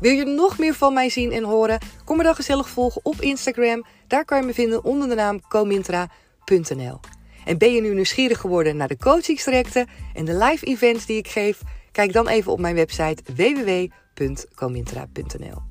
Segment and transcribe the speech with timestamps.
[0.00, 1.78] Wil je nog meer van mij zien en horen?
[2.04, 3.84] Kom me dan gezellig volgen op Instagram.
[4.06, 7.00] Daar kan je me vinden onder de naam comintra.nl.
[7.44, 11.28] En ben je nu nieuwsgierig geworden naar de coachingstrajecten en de live events die ik
[11.28, 11.60] geef?
[11.92, 15.62] Kijk dan even op mijn website www.comintra.nl.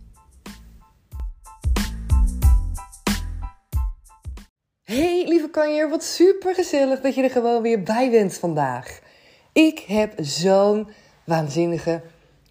[4.84, 9.00] Hey lieve kanjer, wat super gezellig dat je er gewoon weer bij bent vandaag.
[9.54, 10.88] Ik heb zo'n
[11.24, 12.02] waanzinnige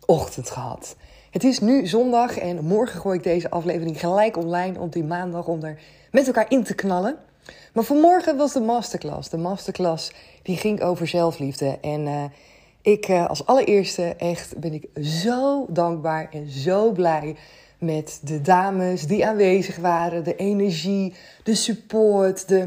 [0.07, 0.97] ochtend gehad.
[1.31, 5.47] Het is nu zondag en morgen gooi ik deze aflevering gelijk online op die maandag
[5.47, 7.17] om er met elkaar in te knallen.
[7.73, 9.29] Maar vanmorgen was de masterclass.
[9.29, 10.13] De masterclass
[10.43, 11.79] die ging over zelfliefde.
[11.81, 12.25] En uh,
[12.83, 17.37] ik uh, als allereerste echt ben ik zo dankbaar en zo blij
[17.79, 20.25] met de dames die aanwezig waren.
[20.25, 22.65] De energie, de support, de,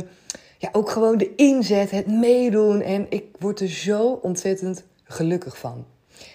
[0.57, 2.81] ja, ook gewoon de inzet, het meedoen.
[2.81, 5.85] En ik word er zo ontzettend gelukkig van.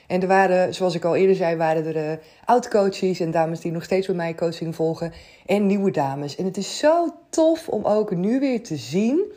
[0.07, 3.73] En er waren, zoals ik al eerder zei, waren er uh, oud-coaches en dames die
[3.73, 5.13] nog steeds bij mij coaching volgen.
[5.47, 6.37] En nieuwe dames.
[6.37, 9.33] En het is zo tof om ook nu weer te zien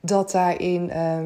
[0.00, 1.18] dat daarin uh,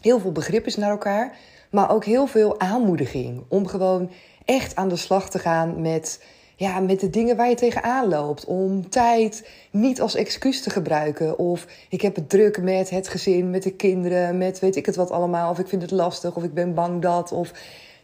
[0.00, 1.36] heel veel begrip is naar elkaar.
[1.70, 4.10] Maar ook heel veel aanmoediging om gewoon
[4.44, 6.24] echt aan de slag te gaan met,
[6.56, 8.44] ja, met de dingen waar je tegenaan loopt.
[8.44, 11.38] Om tijd niet als excuus te gebruiken.
[11.38, 14.96] Of ik heb het druk met het gezin, met de kinderen, met weet ik het
[14.96, 15.50] wat allemaal.
[15.50, 17.32] Of ik vind het lastig, of ik ben bang dat.
[17.32, 17.52] Of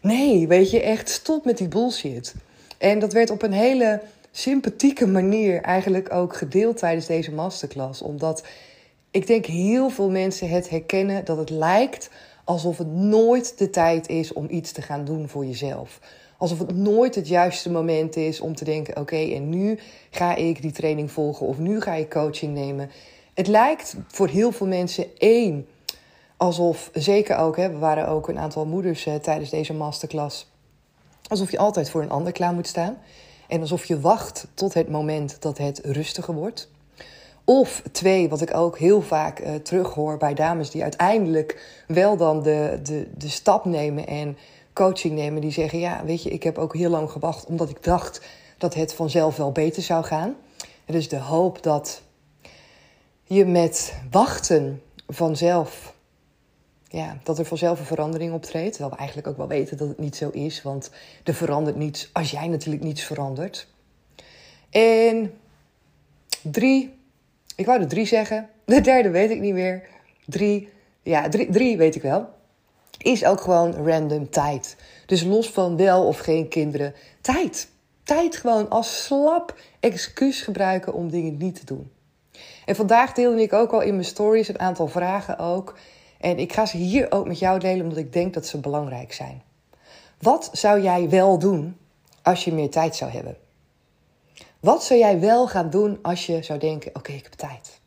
[0.02, 2.34] Nee, weet je, echt stop met die bullshit.
[2.78, 8.02] En dat werd op een hele sympathieke manier eigenlijk ook gedeeld tijdens deze masterclass.
[8.02, 8.46] Omdat
[9.10, 12.10] ik denk heel veel mensen het herkennen dat het lijkt
[12.44, 16.00] alsof het nooit de tijd is om iets te gaan doen voor jezelf.
[16.42, 19.78] Alsof het nooit het juiste moment is om te denken: oké, en nu
[20.10, 22.90] ga ik die training volgen of nu ga ik coaching nemen.
[23.34, 25.66] Het lijkt voor heel veel mensen één
[26.36, 30.50] alsof, zeker ook, hè, we waren ook een aantal moeders uh, tijdens deze masterclass,
[31.28, 32.98] alsof je altijd voor een ander klaar moet staan.
[33.48, 36.70] En alsof je wacht tot het moment dat het rustiger wordt.
[37.44, 42.42] Of twee, wat ik ook heel vaak uh, terughoor bij dames die uiteindelijk wel dan
[42.42, 44.36] de, de, de stap nemen en
[44.72, 45.40] coaching nemen.
[45.40, 48.20] Die zeggen, ja, weet je, ik heb ook heel lang gewacht omdat ik dacht
[48.58, 50.36] dat het vanzelf wel beter zou gaan.
[50.84, 52.02] Er is de hoop dat
[53.24, 55.94] je met wachten vanzelf
[56.92, 58.70] ja, dat er vanzelf een verandering optreedt.
[58.70, 60.62] Terwijl we eigenlijk ook wel weten dat het niet zo is.
[60.62, 60.90] Want
[61.24, 63.68] er verandert niets als jij natuurlijk niets verandert.
[64.70, 65.32] En
[66.42, 66.94] drie,
[67.56, 68.48] ik wou er drie zeggen.
[68.64, 69.88] De derde weet ik niet meer.
[70.26, 70.68] Drie,
[71.02, 72.28] ja, drie, drie weet ik wel.
[72.98, 74.76] Is ook gewoon random tijd.
[75.06, 77.68] Dus los van wel of geen kinderen, tijd.
[78.02, 81.92] Tijd gewoon als slap excuus gebruiken om dingen niet te doen.
[82.64, 85.78] En vandaag deelde ik ook al in mijn stories een aantal vragen ook.
[86.20, 89.12] En ik ga ze hier ook met jou delen omdat ik denk dat ze belangrijk
[89.12, 89.42] zijn.
[90.18, 91.76] Wat zou jij wel doen
[92.22, 93.36] als je meer tijd zou hebben?
[94.60, 97.80] Wat zou jij wel gaan doen als je zou denken: oké, ik heb tijd?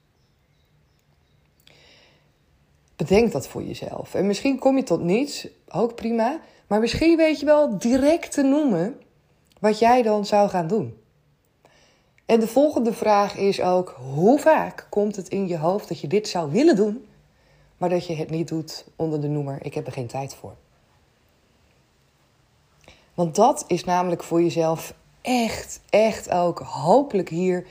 [2.96, 4.14] Bedenk dat voor jezelf.
[4.14, 6.40] En misschien kom je tot niets, ook prima.
[6.68, 9.02] Maar misschien weet je wel direct te noemen
[9.60, 10.98] wat jij dan zou gaan doen.
[12.26, 16.08] En de volgende vraag is ook: hoe vaak komt het in je hoofd dat je
[16.08, 17.06] dit zou willen doen,
[17.78, 20.56] maar dat je het niet doet onder de noemer: ik heb er geen tijd voor.
[23.14, 27.66] Want dat is namelijk voor jezelf echt, echt ook hopelijk hier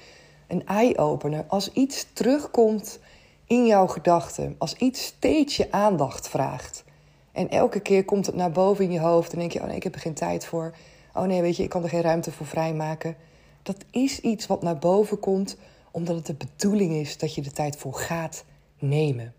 [0.49, 1.45] een eye-opener.
[1.49, 2.99] Als iets terugkomt
[3.47, 6.85] in jouw gedachten, als iets steeds je aandacht vraagt.
[7.33, 9.77] En elke keer komt het naar boven in je hoofd en denk je: oh nee,
[9.77, 10.75] ik heb er geen tijd voor.
[11.15, 13.17] Oh nee, weet je, ik kan er geen ruimte voor vrijmaken.
[13.63, 15.57] Dat is iets wat naar boven komt
[15.91, 18.45] omdat het de bedoeling is dat je de tijd voor gaat
[18.79, 19.35] nemen.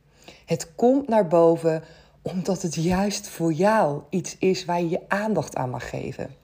[0.46, 1.84] Het komt naar boven
[2.22, 6.36] omdat het juist voor jou iets is waar je je aandacht aan mag geven.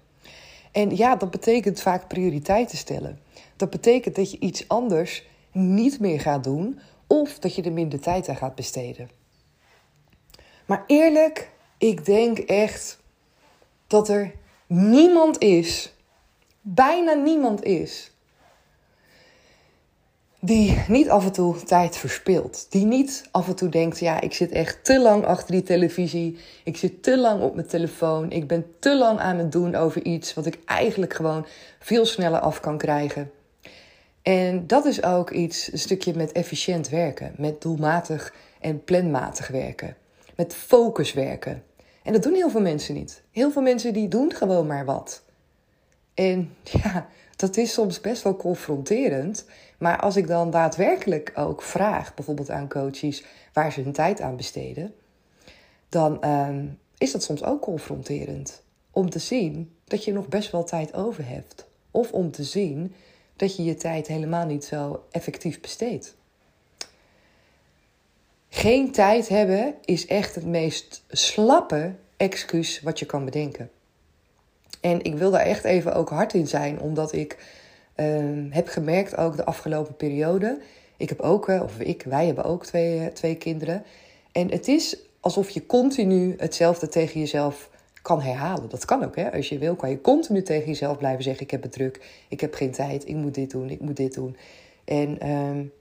[0.72, 3.20] En ja, dat betekent vaak prioriteiten stellen.
[3.56, 6.80] Dat betekent dat je iets anders niet meer gaat doen
[7.12, 9.10] of dat je er minder tijd aan gaat besteden.
[10.66, 13.00] Maar eerlijk, ik denk echt
[13.88, 14.32] dat er
[14.68, 15.94] niemand is,
[16.62, 18.12] bijna niemand is,
[20.40, 22.68] die niet af en toe tijd verspilt.
[22.70, 26.38] Die niet af en toe denkt: ja, ik zit echt te lang achter die televisie.
[26.64, 28.32] Ik zit te lang op mijn telefoon.
[28.32, 31.46] Ik ben te lang aan het doen over iets wat ik eigenlijk gewoon
[31.80, 33.32] veel sneller af kan krijgen.
[34.22, 39.98] En dat is ook iets, een stukje met efficiënt werken, met doelmatig en planmatig werken,
[40.36, 41.64] met focus werken.
[42.04, 43.24] En dat doen heel veel mensen niet.
[43.32, 45.24] Heel veel mensen die doen gewoon maar wat.
[46.14, 49.46] En ja, dat is soms best wel confronterend.
[49.78, 53.24] Maar als ik dan daadwerkelijk ook vraag, bijvoorbeeld aan coaches,
[53.54, 54.94] waar ze hun tijd aan besteden,
[55.90, 56.66] dan ehm,
[56.98, 58.64] is dat soms ook confronterend.
[58.92, 61.68] Om te zien dat je nog best wel tijd over hebt.
[61.92, 62.94] Of om te zien
[63.42, 66.16] dat je je tijd helemaal niet zo effectief besteedt.
[68.50, 73.70] Geen tijd hebben is echt het meest slappe excuus wat je kan bedenken.
[74.82, 77.38] En ik wil daar echt even ook hard in zijn, omdat ik
[77.96, 80.62] uh, heb gemerkt ook de afgelopen periode.
[80.98, 83.84] Ik heb ook, eh, of ik, wij hebben ook twee, eh, twee kinderen.
[84.32, 87.70] En het is alsof je continu hetzelfde tegen jezelf
[88.02, 88.70] kan herhalen.
[88.70, 89.32] Dat kan ook, hè?
[89.32, 92.42] als je wil, kan je continu tegen jezelf blijven zeggen: Ik heb het druk, ik
[92.42, 94.38] heb geen tijd, ik moet dit doen, ik moet dit doen.
[94.86, 95.72] En um,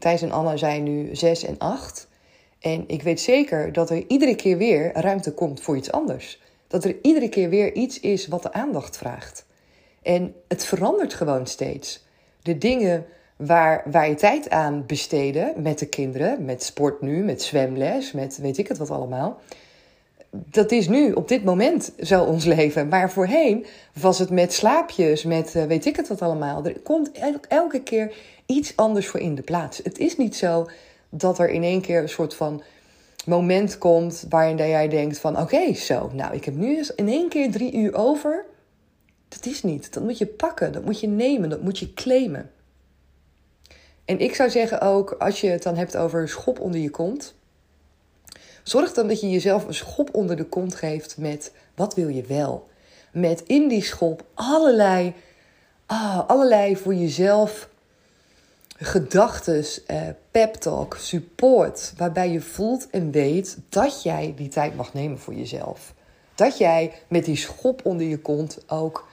[0.00, 2.08] Thijs en Anna zijn nu zes en acht.
[2.58, 6.40] En ik weet zeker dat er iedere keer weer ruimte komt voor iets anders.
[6.66, 9.46] Dat er iedere keer weer iets is wat de aandacht vraagt.
[10.02, 12.04] En het verandert gewoon steeds.
[12.42, 13.06] De dingen
[13.36, 18.38] waar, waar je tijd aan besteden met de kinderen, met sport nu, met zwemles, met
[18.38, 19.40] weet ik het wat allemaal.
[20.30, 22.88] Dat is nu op dit moment zo ons leven.
[22.88, 23.66] Maar voorheen
[24.00, 26.64] was het met slaapjes, met eh, weet ik het wat allemaal.
[26.64, 27.10] Er komt
[27.48, 28.12] elke keer
[28.46, 29.80] iets anders voor in de plaats.
[29.82, 30.68] Het is niet zo
[31.08, 32.62] dat er in één keer een soort van
[33.26, 37.28] moment komt waarin jij denkt van oké, zo, nou ik heb nu eens in één
[37.28, 38.44] keer drie uur over.
[39.28, 39.94] Dat is niet.
[39.94, 42.50] Dat moet je pakken, dat moet je nemen, dat moet je claimen.
[44.04, 47.34] En ik zou zeggen ook, als je het dan hebt over schop onder je kont,
[48.62, 52.22] zorg dan dat je jezelf een schop onder de kont geeft met wat wil je
[52.22, 52.68] wel.
[53.12, 55.14] Met in die schop allerlei,
[55.86, 57.68] ah, allerlei voor jezelf
[58.76, 64.94] gedachten, eh, pep talk, support, waarbij je voelt en weet dat jij die tijd mag
[64.94, 65.94] nemen voor jezelf.
[66.34, 69.08] Dat jij met die schop onder je kont ook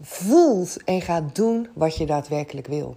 [0.00, 2.96] voelt en gaat doen wat je daadwerkelijk wil.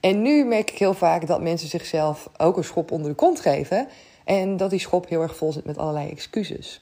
[0.00, 3.40] En nu merk ik heel vaak dat mensen zichzelf ook een schop onder de kont
[3.40, 3.88] geven
[4.30, 6.80] en dat die schop heel erg vol zit met allerlei excuses.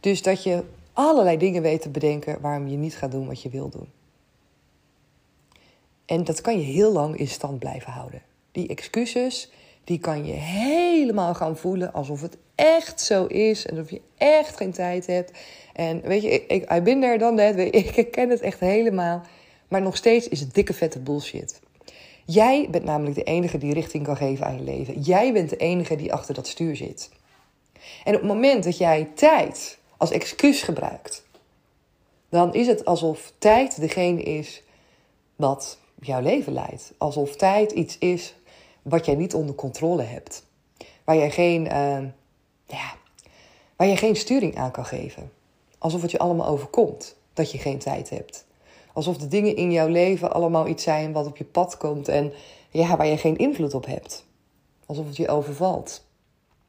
[0.00, 0.62] Dus dat je
[0.92, 3.86] allerlei dingen weet te bedenken waarom je niet gaat doen wat je wil doen.
[6.06, 8.22] En dat kan je heel lang in stand blijven houden.
[8.52, 9.50] Die excuses,
[9.84, 13.66] die kan je helemaal gaan voelen alsof het echt zo is.
[13.66, 15.38] En alsof je echt geen tijd hebt.
[15.72, 17.58] En weet je, ik, ik been there dan that.
[17.96, 19.22] Ik ken het echt helemaal.
[19.68, 21.60] Maar nog steeds is het dikke vette bullshit.
[22.24, 25.00] Jij bent namelijk de enige die richting kan geven aan je leven.
[25.00, 27.10] Jij bent de enige die achter dat stuur zit.
[28.04, 31.24] En op het moment dat jij tijd als excuus gebruikt,
[32.28, 34.62] dan is het alsof tijd degene is
[35.36, 36.92] wat jouw leven leidt.
[36.98, 38.34] Alsof tijd iets is
[38.82, 40.44] wat jij niet onder controle hebt.
[41.04, 42.04] Waar jij geen, uh,
[42.66, 42.94] ja,
[43.76, 45.32] waar je geen sturing aan kan geven.
[45.78, 48.44] Alsof het je allemaal overkomt dat je geen tijd hebt.
[48.92, 52.32] Alsof de dingen in jouw leven allemaal iets zijn wat op je pad komt en
[52.70, 54.24] ja, waar je geen invloed op hebt.
[54.86, 56.04] Alsof het je overvalt.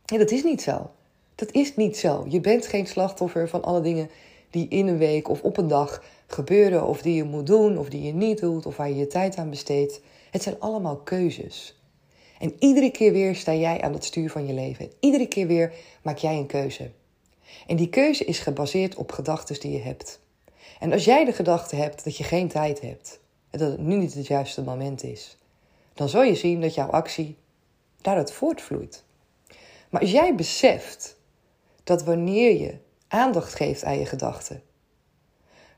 [0.06, 0.90] Ja, dat is niet zo.
[1.36, 2.26] Dat is niet zo.
[2.30, 4.10] Je bent geen slachtoffer van alle dingen
[4.50, 7.90] die in een week of op een dag gebeuren, of die je moet doen, of
[7.90, 10.02] die je niet doet, of waar je je tijd aan besteedt.
[10.32, 11.82] Het zijn allemaal keuzes.
[12.40, 14.92] En iedere keer weer sta jij aan het stuur van je leven.
[15.00, 16.92] Iedere keer weer maak jij een keuze.
[17.68, 20.20] En die keuze is gebaseerd op gedachten die je hebt.
[20.84, 23.96] En als jij de gedachte hebt dat je geen tijd hebt en dat het nu
[23.96, 25.38] niet het juiste moment is,
[25.94, 27.38] dan zal je zien dat jouw actie
[28.02, 29.04] daaruit voortvloeit.
[29.90, 31.16] Maar als jij beseft
[31.84, 34.64] dat wanneer je aandacht geeft aan je gedachten,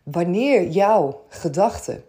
[0.04, 2.04] wanneer jouw gedachten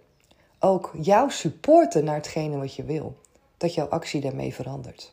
[0.59, 3.17] ook jou supporten naar hetgene wat je wil,
[3.57, 5.13] dat jouw actie daarmee verandert.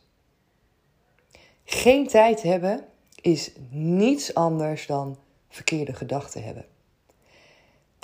[1.64, 2.84] Geen tijd hebben
[3.20, 5.16] is niets anders dan
[5.48, 6.72] verkeerde gedachten hebben.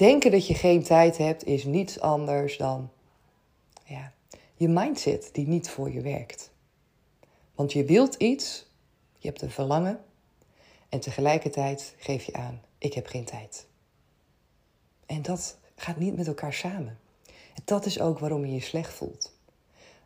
[0.01, 2.91] Denken dat je geen tijd hebt is niets anders dan
[3.85, 4.13] ja,
[4.55, 6.51] je mindset die niet voor je werkt.
[7.55, 8.67] Want je wilt iets,
[9.19, 10.05] je hebt een verlangen
[10.89, 13.67] en tegelijkertijd geef je aan: ik heb geen tijd.
[15.07, 16.99] En dat gaat niet met elkaar samen.
[17.65, 19.33] Dat is ook waarom je je slecht voelt.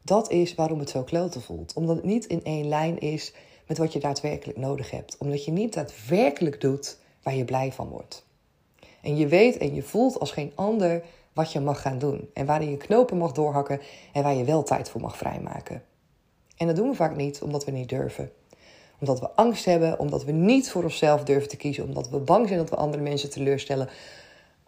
[0.03, 1.73] Dat is waarom het zo kloten voelt.
[1.73, 3.33] Omdat het niet in één lijn is
[3.67, 5.17] met wat je daadwerkelijk nodig hebt.
[5.19, 8.25] Omdat je niet daadwerkelijk doet waar je blij van wordt.
[9.05, 12.31] En je weet en je voelt als geen ander wat je mag gaan doen.
[12.33, 13.81] En waar je knopen mag doorhakken
[14.13, 15.83] en waar je wel tijd voor mag vrijmaken.
[16.57, 18.31] En dat doen we vaak niet omdat we niet durven.
[19.01, 22.47] Omdat we angst hebben, omdat we niet voor onszelf durven te kiezen, omdat we bang
[22.47, 23.89] zijn dat we andere mensen teleurstellen.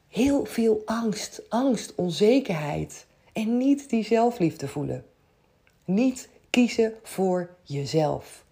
[0.08, 5.04] Heel veel angst, angst, onzekerheid en niet die zelfliefde voelen.
[5.84, 8.44] Niet kiezen voor jezelf.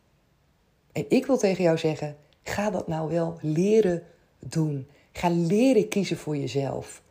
[0.92, 4.02] En ik wil tegen jou zeggen: ga dat nou wel leren
[4.38, 4.88] doen.
[5.16, 7.02] Ga leren kiezen voor jezelf.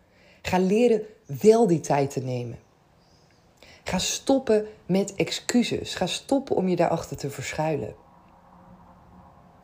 [0.41, 2.59] Ga leren wel die tijd te nemen.
[3.83, 5.95] Ga stoppen met excuses.
[5.95, 7.95] Ga stoppen om je daarachter te verschuilen.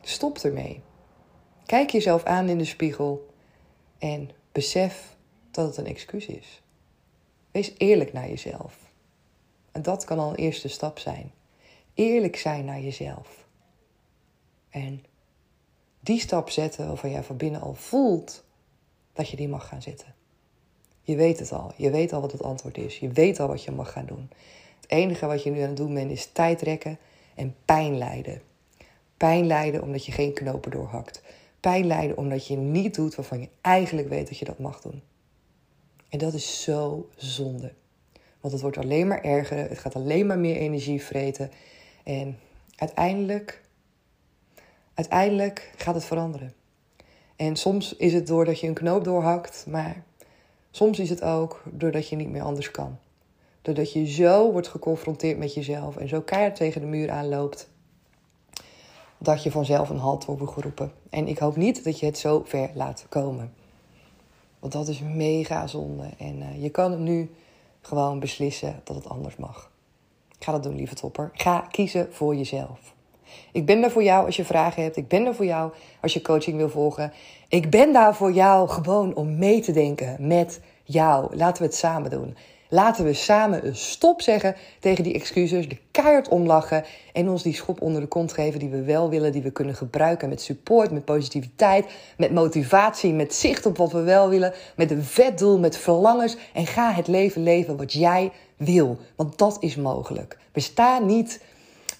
[0.02, 0.82] Stop ermee.
[1.66, 3.26] Kijk jezelf aan in de spiegel
[3.98, 5.16] en besef
[5.50, 6.62] dat het een excuus is.
[7.50, 8.76] Wees eerlijk naar jezelf.
[9.72, 11.32] En dat kan al een eerste stap zijn.
[11.94, 13.46] Eerlijk zijn naar jezelf.
[14.70, 15.04] En
[16.00, 18.44] die stap zetten waarvan jij van binnen al voelt
[19.12, 20.14] dat je die mag gaan zetten.
[21.02, 21.72] Je weet het al.
[21.76, 22.98] Je weet al wat het antwoord is.
[22.98, 24.30] Je weet al wat je mag gaan doen.
[24.80, 26.98] Het enige wat je nu aan het doen bent is tijd rekken
[27.34, 28.42] en pijn lijden.
[29.16, 31.22] Pijn lijden omdat je geen knopen doorhakt.
[31.60, 35.02] Pijn lijden omdat je niet doet waarvan je eigenlijk weet dat je dat mag doen.
[36.08, 37.72] En dat is zo zonde.
[38.40, 39.68] Want het wordt alleen maar erger.
[39.68, 41.50] Het gaat alleen maar meer energie vreten.
[42.04, 42.38] En
[42.76, 43.62] uiteindelijk,
[45.00, 46.52] uiteindelijk gaat het veranderen.
[47.36, 50.04] En soms is het doordat je een knoop doorhakt, maar
[50.70, 52.98] soms is het ook doordat je niet meer anders kan.
[53.62, 57.70] Doordat je zo wordt geconfronteerd met jezelf en zo keihard tegen de muur aanloopt,
[59.18, 60.92] dat je vanzelf een halt wordt geroepen.
[61.10, 63.54] En ik hoop niet dat je het zo ver laat komen.
[64.58, 66.10] Want dat is mega zonde.
[66.18, 67.30] En uh, je kan nu
[67.80, 69.70] gewoon beslissen dat het anders mag.
[70.38, 71.30] Ga dat doen, lieve topper.
[71.32, 72.98] Ga kiezen voor jezelf.
[73.52, 74.96] Ik ben daar voor jou als je vragen hebt.
[74.96, 77.12] Ik ben daar voor jou als je coaching wil volgen.
[77.48, 81.36] Ik ben daar voor jou gewoon om mee te denken met jou.
[81.36, 82.36] Laten we het samen doen.
[82.72, 87.54] Laten we samen een stop zeggen tegen die excuses, de keihard omlachen en ons die
[87.54, 90.90] schop onder de kont geven die we wel willen, die we kunnen gebruiken met support,
[90.90, 95.58] met positiviteit, met motivatie, met zicht op wat we wel willen, met een vet doel,
[95.58, 100.38] met verlangens en ga het leven leven wat jij wil, want dat is mogelijk.
[100.52, 101.40] We staan niet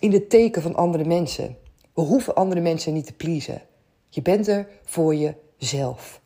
[0.00, 1.56] in de teken van andere mensen.
[1.94, 3.62] We hoeven andere mensen niet te pleasen.
[4.08, 6.20] Je bent er voor jezelf.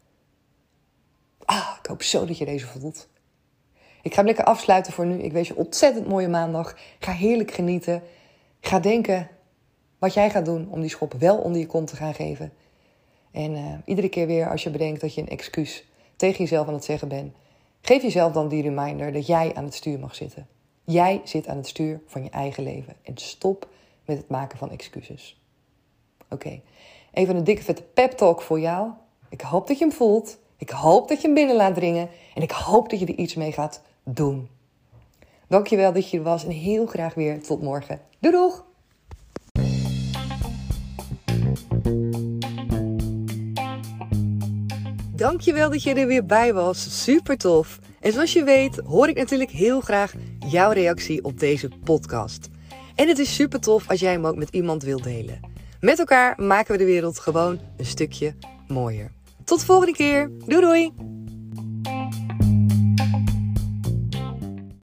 [1.45, 3.09] Ah, ik hoop zo dat je deze voelt.
[4.02, 5.19] Ik ga hem lekker afsluiten voor nu.
[5.19, 6.76] Ik wens je ontzettend mooie maandag.
[6.99, 8.02] Ga heerlijk genieten.
[8.61, 9.28] Ga denken
[9.99, 12.52] wat jij gaat doen om die schop wel onder je kont te gaan geven.
[13.31, 15.85] En uh, iedere keer weer als je bedenkt dat je een excuus
[16.16, 17.35] tegen jezelf aan het zeggen bent,
[17.81, 20.47] geef jezelf dan die reminder dat jij aan het stuur mag zitten.
[20.85, 22.95] Jij zit aan het stuur van je eigen leven.
[23.03, 23.69] En stop
[24.05, 25.41] met het maken van excuses.
[26.31, 26.61] Oké,
[27.12, 28.91] even een dikke vette pep talk voor jou.
[29.29, 30.38] Ik hoop dat je hem voelt.
[30.57, 32.09] Ik hoop dat je hem binnen laat dringen.
[32.35, 34.49] En ik hoop dat je er iets mee gaat doen.
[35.49, 38.00] Dankjewel dat je er was en heel graag weer tot morgen.
[38.19, 38.64] Doei doeg!
[45.17, 47.05] Dankjewel dat je er weer bij was.
[47.05, 47.79] Super tof.
[48.00, 50.14] En zoals je weet hoor ik natuurlijk heel graag
[50.47, 52.49] jouw reactie op deze podcast.
[52.95, 55.41] En het is super tof als jij hem ook met iemand wilt delen.
[55.81, 58.35] Met elkaar maken we de wereld gewoon een stukje
[58.69, 59.13] mooier.
[59.45, 60.31] Tot de volgende keer.
[60.47, 60.93] Doei doei!